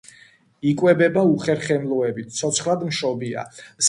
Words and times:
იკვებება 0.69 1.25
უხერხემლოებით 1.33 2.31
ცოცხლადმშობია. 2.39 3.45